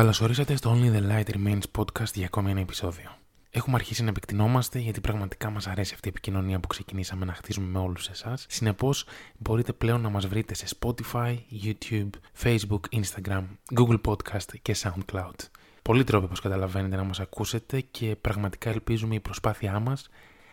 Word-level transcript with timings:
Καλώ 0.00 0.18
ορίσατε 0.22 0.56
στο 0.56 0.76
Only 0.76 0.96
the 0.96 1.10
Light 1.10 1.34
Remains 1.34 1.60
podcast 1.78 2.12
για 2.14 2.26
ακόμη 2.26 2.50
ένα 2.50 2.60
επεισόδιο. 2.60 3.10
Έχουμε 3.50 3.76
αρχίσει 3.76 4.02
να 4.02 4.08
επεκτηνόμαστε 4.08 4.78
γιατί 4.78 5.00
πραγματικά 5.00 5.50
μας 5.50 5.66
αρέσει 5.66 5.94
αυτή 5.94 6.08
η 6.08 6.10
επικοινωνία 6.10 6.60
που 6.60 6.66
ξεκινήσαμε 6.66 7.24
να 7.24 7.32
χτίζουμε 7.32 7.66
με 7.66 7.78
όλους 7.78 8.08
εσάς. 8.08 8.46
Συνεπώς, 8.48 9.04
μπορείτε 9.38 9.72
πλέον 9.72 10.00
να 10.00 10.08
μας 10.08 10.26
βρείτε 10.26 10.54
σε 10.54 10.66
Spotify, 10.78 11.36
YouTube, 11.64 12.10
Facebook, 12.42 12.80
Instagram, 12.90 13.44
Google 13.74 14.00
Podcast 14.04 14.58
και 14.62 14.76
SoundCloud. 14.82 15.34
Πολλοί 15.82 16.04
τρόποι, 16.04 16.24
όπως 16.24 16.40
καταλαβαίνετε, 16.40 16.96
να 16.96 17.04
μας 17.04 17.20
ακούσετε 17.20 17.80
και 17.80 18.16
πραγματικά 18.20 18.70
ελπίζουμε 18.70 19.14
η 19.14 19.20
προσπάθειά 19.20 19.80
μας 19.80 20.08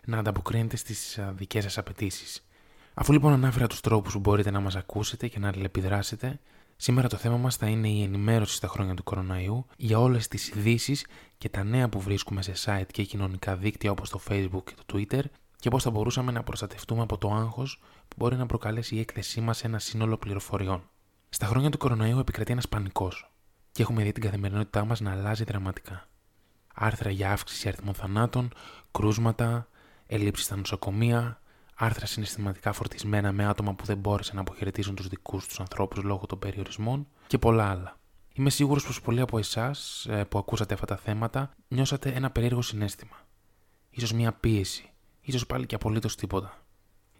να 0.05 0.18
ανταποκρίνεται 0.18 0.77
στις 0.77 1.20
δικές 1.36 1.64
σας 1.64 1.77
απαιτήσεις. 1.77 2.48
Αφού 2.94 3.14
λοιπόν 3.14 3.34
ανάφερα 3.34 3.68
τους 3.68 3.82
τρόπους 3.82 4.14
που 4.14 4.20
μπορείτε 4.20 4.52
να 4.52 4.60
μας 4.60 4.76
ακούσετε 4.76 5.27
και 5.27 5.40
να 5.40 5.48
αλληλεπιδράσετε, 5.48 6.40
Σήμερα 6.80 7.08
το 7.08 7.17
θέμα 7.17 7.38
μας 7.38 7.55
θα 7.55 7.67
είναι 7.67 7.88
η 7.88 8.04
ενημέρωση 8.04 8.55
στα 8.55 8.67
χρόνια 8.67 8.94
του 8.94 9.04
κοροναϊού 9.04 9.66
για 9.77 9.99
όλες 9.99 10.27
τις 10.27 10.49
ειδήσει 10.49 10.98
και 11.38 11.49
τα 11.49 11.63
νέα 11.63 11.90
που 11.90 12.02
βρίσκουμε 12.02 12.41
σε 12.41 12.54
site 12.65 12.91
και 12.91 13.04
κοινωνικά 13.04 13.55
δίκτυα 13.55 13.91
όπως 13.91 14.10
το 14.10 14.20
facebook 14.29 14.63
και 14.63 14.74
το 14.85 14.93
twitter 14.93 15.24
και 15.60 15.70
πώς 15.70 15.84
θα 15.84 15.90
μπορούσαμε 15.90 16.32
να 16.32 16.43
προστατευτούμε 16.43 17.02
από 17.02 17.18
το 17.18 17.34
άγχος 17.34 17.82
που 18.07 18.15
μπορεί 18.18 18.35
να 18.35 18.46
προκαλέσει 18.46 18.96
η 18.96 18.99
έκθεσή 18.99 19.41
μας 19.41 19.57
σε 19.57 19.68
ένα 19.68 19.79
σύνολο 19.79 20.18
πληροφοριών. 20.18 20.90
Στα 21.29 21.46
χρόνια 21.46 21.70
του 21.70 21.77
κοροναϊού 21.77 22.20
επικρατεί 22.20 22.52
ένας 22.52 22.68
πανικός 22.68 23.32
και 23.71 23.82
έχουμε 23.82 24.04
δει 24.04 24.12
την 24.12 24.24
καθημερινότητά 24.24 24.85
μας 24.85 24.99
να 24.99 25.12
αλλάζει 25.12 25.43
δραματικά. 25.43 26.07
Άρθρα 26.74 27.09
για 27.09 27.32
αύξηση 27.32 27.68
αριθμών 27.68 27.93
θανάτων, 27.93 28.54
κρούσματα, 28.91 29.68
ελλείψεις 30.05 30.46
στα 30.46 30.55
νοσοκομεία, 30.55 31.41
άρθρα 31.80 32.06
συναισθηματικά 32.06 32.74
φορτισμένα 32.74 33.32
με 33.32 33.46
άτομα 33.46 33.74
που 33.74 33.86
δεν 33.86 33.98
μπόρεσαν 33.98 34.36
να 34.36 34.42
αποχαιρετήσουν 34.42 34.96
τους 34.96 35.08
δικούς 35.08 35.48
τους 35.48 35.60
ανθρώπους 35.60 36.04
λόγω 36.04 36.26
των 36.26 36.40
περιορισμών 36.40 37.08
και 37.28 37.38
πολλά 37.38 37.70
άλλα. 37.70 37.98
Είμαι 38.34 38.50
σίγουρος 38.50 38.86
πως 38.86 39.02
πολλοί 39.02 39.22
από 39.22 39.38
εσάς 39.38 40.05
ε, 40.10 40.24
που 40.24 40.38
ακούσατε 40.38 40.74
αυτά 40.74 40.86
τα 40.86 40.98
θέματα 40.98 41.54
νιώσατε 41.68 42.10
ένα 42.10 42.30
περίεργο 42.32 42.62
συνέστημα. 42.62 43.26
σω 43.98 44.16
μια 44.16 44.34
πίεση, 44.34 44.90
ίσως 45.22 45.46
πάλι 45.46 45.66
και 45.66 45.76
απολύτως 45.76 46.16
τίποτα. 46.16 46.62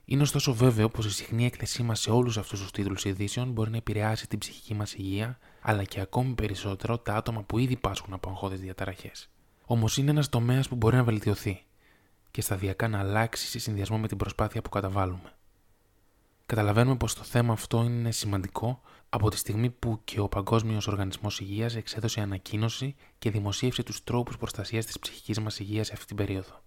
Είναι 0.06 0.22
ωστόσο 0.22 0.54
βέβαιο 0.54 0.90
πως 0.90 1.06
η 1.06 1.10
συχνή 1.10 1.46
έκθεσή 1.46 1.84
μας 1.84 2.00
σε 2.00 2.12
όλους 2.12 2.38
αυτούς 2.38 2.62
τους 2.62 2.72
τίτλους 2.72 3.06
ειδήσεων 3.06 3.52
μπορεί 3.52 3.70
να 3.70 3.78
επηρεάσει 3.78 4.28
την 4.28 4.40
ψυχική 4.40 4.74
μας 4.74 4.94
υγεία, 4.94 5.38
αλλά 5.62 5.84
και 5.84 6.00
ακόμη 6.00 6.34
περισσότερο 6.34 6.98
τα 6.98 7.16
άτομα 7.16 7.44
που 7.44 7.58
ήδη 7.58 7.76
πάσχουν 7.76 8.14
από 8.14 8.30
αγχώδες 8.30 8.60
διαταραχές. 8.60 9.30
Όμως 9.66 9.98
είναι 9.98 10.12
ένας 10.12 10.30
τομέας 10.30 10.68
που 10.68 10.76
μπορεί 10.76 10.96
να 10.96 11.04
βελτιωθεί 11.04 11.66
και 12.38 12.44
σταδιακά 12.44 12.88
να 12.88 13.00
αλλάξει 13.00 13.48
σε 13.48 13.60
συνδυασμό 13.60 13.98
με 13.98 14.08
την 14.08 14.18
προσπάθεια 14.18 14.62
που 14.62 14.70
καταβάλουμε. 14.70 15.34
Καταλαβαίνουμε 16.46 16.96
πως 16.96 17.14
το 17.14 17.24
θέμα 17.24 17.54
αυτό 17.54 17.84
είναι 17.84 18.12
σημαντικό 18.12 18.82
από 19.10 19.30
τη 19.30 19.38
στιγμή 19.38 19.70
που 19.70 20.02
και 20.04 20.20
ο 20.20 20.28
Παγκόσμιος 20.28 20.88
Οργανισμός 20.88 21.40
Υγείας 21.40 21.76
εξέδωσε 21.76 22.22
ανακοίνωση 22.22 22.96
και 23.20 23.32
δημοσίευσε 23.32 23.84
τους 23.84 24.04
τρόπους 24.04 24.38
προστασίας 24.38 24.86
της 24.86 25.00
ψυχικής 25.00 25.40
μας 25.40 25.60
υγείας 25.60 25.88
σε 25.88 25.94
αυτή 25.94 26.06
την 26.06 26.16
περίοδο. 26.16 26.62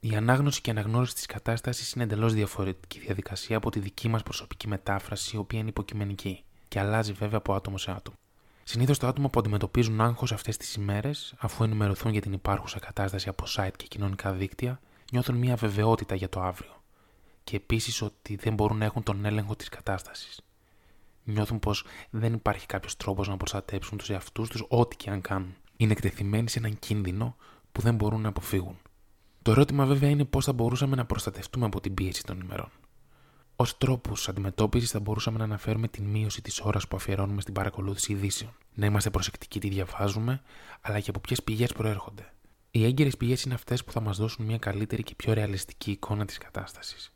Η 0.00 0.14
ανάγνωση 0.14 0.60
και 0.60 0.70
αναγνώριση 0.70 1.14
της 1.14 1.26
κατάστασης 1.26 1.92
είναι 1.92 2.04
εντελώς 2.04 2.34
διαφορετική 2.34 2.98
διαδικασία 2.98 3.56
από 3.56 3.70
τη 3.70 3.78
δική 3.78 4.08
μας 4.08 4.22
προσωπική 4.22 4.68
μετάφραση, 4.68 5.36
η 5.36 5.38
οποία 5.38 5.58
είναι 5.58 5.68
υποκειμενική 5.68 6.44
και 6.68 6.80
αλλάζει 6.80 7.12
βέβαια 7.12 7.38
από 7.38 7.54
άτομο 7.54 7.78
σε 7.78 7.90
άτομο. 7.90 8.16
Συνήθως 8.64 8.98
τα 8.98 9.08
άτομα 9.08 9.28
που 9.28 9.38
αντιμετωπίζουν 9.38 10.00
άγχος 10.00 10.32
αυτές 10.32 10.56
τις 10.56 10.74
ημέρες, 10.74 11.34
αφού 11.38 11.64
ενημερωθούν 11.64 12.12
για 12.12 12.20
την 12.20 12.32
υπάρχουσα 12.32 12.78
κατάσταση 12.78 13.28
από 13.28 13.44
site 13.56 13.76
και 13.76 13.86
κοινωνικά 13.86 14.32
δίκτυα, 14.32 14.80
νιώθουν 15.10 15.36
μια 15.36 15.56
βεβαιότητα 15.56 16.14
για 16.14 16.28
το 16.28 16.40
αύριο 16.40 16.80
και 17.44 17.56
επίσης 17.56 18.02
ότι 18.02 18.36
δεν 18.36 18.54
μπορούν 18.54 18.78
να 18.78 18.84
έχουν 18.84 19.02
τον 19.02 19.24
έλεγχο 19.24 19.56
της 19.56 19.68
κατάστασης. 19.68 20.40
Νιώθουν 21.24 21.58
πως 21.58 21.84
δεν 22.10 22.32
υπάρχει 22.32 22.66
κάποιος 22.66 22.96
τρόπος 22.96 23.28
να 23.28 23.36
προστατέψουν 23.36 23.98
τους 23.98 24.10
εαυτούς 24.10 24.48
τους 24.48 24.64
ό,τι 24.68 24.96
και 24.96 25.10
αν 25.10 25.20
κάνουν. 25.20 25.54
Είναι 25.76 25.92
εκτεθειμένοι 25.92 26.50
σε 26.50 26.58
έναν 26.58 26.78
κίνδυνο 26.78 27.36
που 27.72 27.80
δεν 27.80 27.94
μπορούν 27.94 28.20
να 28.20 28.28
αποφύγουν. 28.28 28.78
Το 29.42 29.50
ερώτημα 29.50 29.86
βέβαια 29.86 30.10
είναι 30.10 30.24
πώς 30.24 30.44
θα 30.44 30.52
μπορούσαμε 30.52 30.96
να 30.96 31.04
προστατευτούμε 31.04 31.66
από 31.66 31.80
την 31.80 31.94
πίεση 31.94 32.24
των 32.24 32.40
ημερών. 32.40 32.70
Ω 33.56 33.64
τρόπους 33.78 34.28
αντιμετώπισης 34.28 34.90
θα 34.90 35.00
μπορούσαμε 35.00 35.38
να 35.38 35.44
αναφέρουμε 35.44 35.88
την 35.88 36.04
μείωση 36.04 36.42
της 36.42 36.60
ώρας 36.60 36.88
που 36.88 36.96
αφιερώνουμε 36.96 37.40
στην 37.40 37.54
παρακολούθηση 37.54 38.12
ειδήσεων. 38.12 38.52
Να 38.74 38.86
είμαστε 38.86 39.10
προσεκτικοί 39.10 39.60
τι 39.60 39.68
διαβάζουμε, 39.68 40.42
αλλά 40.80 41.00
και 41.00 41.10
από 41.10 41.20
ποιες 41.20 41.42
πηγές 41.42 41.72
προέρχονται. 41.72 42.32
Οι 42.72 42.84
έγκαιρε 42.84 43.10
πηγές 43.18 43.42
είναι 43.42 43.54
αυτές 43.54 43.84
που 43.84 43.92
θα 43.92 44.00
μας 44.00 44.16
δώσουν 44.16 44.44
μια 44.44 44.58
καλύτερη 44.58 45.02
και 45.02 45.14
πιο 45.14 45.32
ρεαλιστική 45.32 45.90
εικόνα 45.90 46.24
της 46.24 46.38
κατάστασης. 46.38 47.12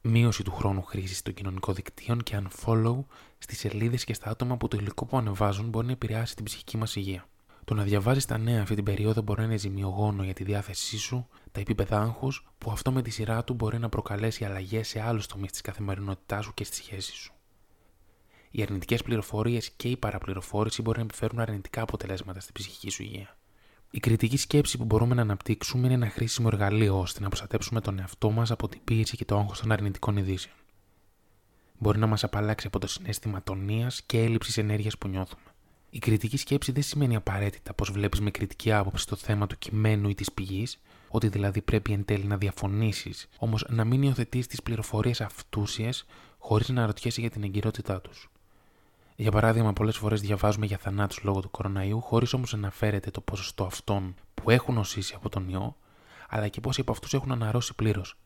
Μείωση 0.00 0.42
του 0.42 0.52
χρόνου 0.52 0.82
χρήσης 0.82 1.22
των 1.22 1.34
κοινωνικών 1.34 1.74
δικτύων 1.74 2.22
και 2.22 2.40
unfollow 2.42 3.04
στις 3.38 3.58
σελίδες 3.58 4.04
και 4.04 4.14
στα 4.14 4.30
άτομα 4.30 4.56
που 4.56 4.68
το 4.68 4.76
υλικό 4.76 5.04
που 5.04 5.16
ανεβάζουν 5.16 5.68
μπορεί 5.68 5.86
να 5.86 5.92
επηρεάσει 5.92 6.34
την 6.36 6.44
ψυχική 6.44 6.76
μας 6.76 6.96
υγεία. 6.96 7.28
Το 7.64 7.74
να 7.74 7.82
διαβάζεις 7.82 8.24
τα 8.24 8.38
νέα 8.38 8.62
αυτή 8.62 8.74
την 8.74 8.84
περίοδο 8.84 9.22
μπορεί 9.22 9.40
να 9.40 9.46
είναι 9.46 9.56
ζημιογόνο 9.56 10.24
για 10.24 10.34
τη 10.34 10.44
διάθεσή 10.44 10.98
σου, 10.98 11.28
τα 11.52 11.60
επίπεδα 11.60 12.00
άγχους, 12.00 12.46
που 12.58 12.70
αυτό 12.70 12.92
με 12.92 13.02
τη 13.02 13.10
σειρά 13.10 13.44
του 13.44 13.54
μπορεί 13.54 13.78
να 13.78 13.88
προκαλέσει 13.88 14.44
αλλαγές 14.44 14.88
σε 14.88 15.00
άλλους 15.00 15.26
τομείς 15.26 15.50
της 15.50 15.60
καθημερινότητάς 15.60 16.44
σου 16.44 16.54
και 16.54 16.64
στη 16.64 16.76
σχέση 16.76 17.12
σου. 17.12 17.32
Οι 18.50 18.62
αρνητικές 18.62 19.02
πληροφορίες 19.02 19.70
και 19.70 19.88
η 19.88 19.96
παραπληροφόρηση 19.96 20.82
μπορεί 20.82 20.98
να 20.98 21.04
επιφέρουν 21.04 21.40
αρνητικά 21.40 21.82
αποτελέσματα 21.82 22.40
στην 22.40 22.54
ψυχική 22.54 22.90
σου 22.90 23.02
υγεία. 23.02 23.35
Η 23.90 24.00
κριτική 24.00 24.36
σκέψη 24.36 24.78
που 24.78 24.84
μπορούμε 24.84 25.14
να 25.14 25.22
αναπτύξουμε 25.22 25.86
είναι 25.86 25.94
ένα 25.94 26.10
χρήσιμο 26.10 26.48
εργαλείο 26.52 27.00
ώστε 27.00 27.20
να 27.20 27.28
προστατέψουμε 27.28 27.80
τον 27.80 27.98
εαυτό 27.98 28.30
μας 28.30 28.50
από 28.50 28.68
την 28.68 28.80
πίεση 28.84 29.16
και 29.16 29.24
το 29.24 29.38
άγχος 29.38 29.60
των 29.60 29.72
αρνητικών 29.72 30.16
ειδήσεων. 30.16 30.54
Μπορεί 31.78 31.98
να 31.98 32.06
μας 32.06 32.24
απαλλάξει 32.24 32.66
από 32.66 32.78
το 32.78 32.86
συνέστημα 32.86 33.42
τονίας 33.42 34.02
και 34.02 34.22
έλλειψης 34.22 34.56
ενέργειας 34.56 34.98
που 34.98 35.08
νιώθουμε. 35.08 35.42
Η 35.90 35.98
κριτική 35.98 36.36
σκέψη 36.36 36.72
δεν 36.72 36.82
σημαίνει 36.82 37.16
απαραίτητα 37.16 37.74
πως 37.74 37.90
βλέπεις 37.90 38.20
με 38.20 38.30
κριτική 38.30 38.72
άποψη 38.72 39.06
το 39.06 39.16
θέμα 39.16 39.46
του 39.46 39.58
κειμένου 39.58 40.08
ή 40.08 40.14
της 40.14 40.32
πηγής, 40.32 40.78
ότι 41.08 41.28
δηλαδή 41.28 41.62
πρέπει 41.62 41.92
εν 41.92 42.04
τέλει 42.04 42.24
να 42.24 42.36
διαφωνήσεις, 42.36 43.28
όμως 43.38 43.66
να 43.68 43.84
μην 43.84 44.02
υιοθετείς 44.02 44.46
τις 44.46 44.62
πληροφορίες 44.62 45.20
αυτούσιες 45.20 46.06
χωρίς 46.38 46.68
να 46.68 46.86
ρωτιέσαι 46.86 47.20
για 47.20 47.30
την 47.30 47.42
εγκυρότητά 47.42 48.00
τους. 48.00 48.30
Για 49.16 49.30
παράδειγμα, 49.30 49.72
πολλές 49.72 49.96
φορές 49.96 50.20
διαβάζουμε 50.20 50.66
για 50.66 50.78
θανάτους 50.78 51.22
λόγω 51.22 51.40
του 51.40 51.50
κοροναϊού, 51.50 52.00
χωρίς 52.00 52.32
όμως 52.32 52.52
να 52.52 52.58
αναφέρεται 52.58 53.10
το 53.10 53.20
ποσοστό 53.20 53.64
αυτών 53.64 54.14
που 54.34 54.50
έχουν 54.50 54.74
νοσήσει 54.74 55.14
από 55.16 55.28
τον 55.28 55.48
ιό, 55.48 55.76
αλλά 56.28 56.48
και 56.48 56.60
πόσοι 56.60 56.80
από 56.80 56.92
αυτούς 56.92 57.14
έχουν 57.14 57.32
αναρρώσει 57.32 57.74
πλήρως. 57.74 58.18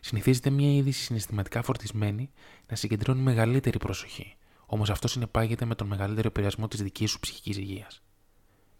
Συνηθίζεται 0.00 0.50
μια 0.50 0.72
είδηση 0.72 1.02
συναισθηματικά 1.02 1.62
φορτισμένη 1.62 2.30
να 2.68 2.76
συγκεντρώνει 2.76 3.20
μεγαλύτερη 3.20 3.78
προσοχή, 3.78 4.36
όμως 4.66 4.90
αυτός 4.90 5.10
συνεπάγεται 5.10 5.64
με 5.64 5.74
τον 5.74 5.86
μεγαλύτερο 5.86 6.28
επηρεασμό 6.28 6.68
της 6.68 6.82
δικής 6.82 7.10
σου 7.10 7.20
ψυχικής 7.20 7.56
υγείας. 7.56 8.02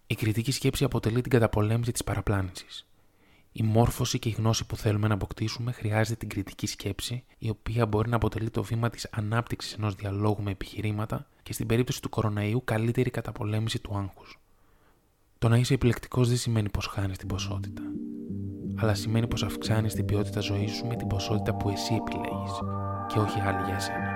Η 0.07 0.15
κριτική 0.15 0.53
σκέψη 0.53 0.85
αποτελεί 0.85 1.21
την 1.21 1.31
καταπολέμηση 1.31 1.93
της 1.93 2.05
παραπλάνησης. 2.05 2.90
Η 3.61 3.63
μόρφωση 3.63 4.19
και 4.19 4.29
η 4.29 4.33
γνώση 4.33 4.67
που 4.67 4.77
θέλουμε 4.77 5.09
να 5.09 5.15
αποκτήσουμε 5.15 5.73
χρειάζεται 5.73 6.17
την 6.17 6.29
κριτική 6.29 6.67
σκέψη, 6.67 7.25
η 7.39 7.49
οποία 7.49 7.87
μπορεί 7.87 8.09
να 8.09 8.17
αποτελεί 8.17 8.51
το 8.51 8.63
βήμα 8.63 8.91
της 8.91 9.09
ανάπτυξης 9.11 9.73
ενός 9.73 9.95
διαλόγου 9.95 10.43
με 10.43 10.51
επιχειρήματα 10.51 11.27
και 11.43 11.53
στην 11.53 11.67
περίπτωση 11.67 12.03
του 12.03 12.09
κοροναϊού 12.09 12.63
καλύτερη 12.65 13.11
καταπολέμηση 13.11 13.81
του 13.81 13.97
άγχους. 13.97 14.39
Το 15.39 15.49
να 15.49 15.57
είσαι 15.57 15.75
επιλεκτικός 15.75 16.29
δεν 16.29 16.37
σημαίνει 16.37 16.69
πως 16.69 16.87
χάνεις 16.87 17.19
την 17.19 17.29
ποσότητα, 17.29 17.83
αλλά 18.77 18.95
σημαίνει 18.95 19.27
πως 19.27 19.43
αυξάνεις 19.43 19.95
την 19.95 20.05
ποιότητα 20.05 20.41
ζωής 20.41 20.73
σου 20.73 20.87
με 20.87 20.97
την 20.97 21.07
ποσότητα 21.07 21.55
που 21.55 21.69
εσύ 21.69 21.95
επιλέγεις 21.95 22.53
και 23.07 23.19
όχι 23.19 23.41
άλλη 23.41 23.65
για 23.65 23.75
εσένα. 23.75 24.10